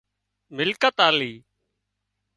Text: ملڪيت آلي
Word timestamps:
ملڪيت 0.55 0.97
آلي 1.07 1.33